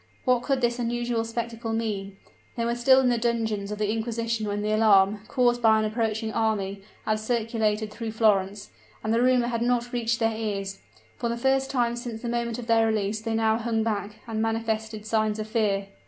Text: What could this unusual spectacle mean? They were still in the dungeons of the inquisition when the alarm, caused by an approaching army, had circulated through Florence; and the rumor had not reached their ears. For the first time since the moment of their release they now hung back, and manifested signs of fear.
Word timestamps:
What 0.25 0.41
could 0.41 0.61
this 0.61 0.79
unusual 0.79 1.23
spectacle 1.23 1.73
mean? 1.73 2.17
They 2.57 2.65
were 2.65 2.73
still 2.73 3.01
in 3.01 3.09
the 3.09 3.19
dungeons 3.19 3.71
of 3.71 3.77
the 3.77 3.91
inquisition 3.91 4.47
when 4.47 4.63
the 4.63 4.71
alarm, 4.71 5.19
caused 5.27 5.61
by 5.61 5.77
an 5.77 5.85
approaching 5.85 6.33
army, 6.33 6.81
had 7.05 7.19
circulated 7.19 7.91
through 7.93 8.13
Florence; 8.13 8.71
and 9.03 9.13
the 9.13 9.21
rumor 9.21 9.45
had 9.45 9.61
not 9.61 9.93
reached 9.93 10.17
their 10.19 10.35
ears. 10.35 10.79
For 11.17 11.29
the 11.29 11.37
first 11.37 11.69
time 11.69 11.95
since 11.95 12.23
the 12.23 12.29
moment 12.29 12.57
of 12.57 12.65
their 12.65 12.87
release 12.87 13.21
they 13.21 13.35
now 13.35 13.59
hung 13.59 13.83
back, 13.83 14.15
and 14.25 14.41
manifested 14.41 15.05
signs 15.05 15.37
of 15.37 15.45
fear. 15.47 15.89